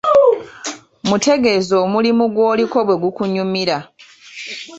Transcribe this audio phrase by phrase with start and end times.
[1.09, 3.77] Mutegeeze omulimu gw'oliko bwe gukunyumira.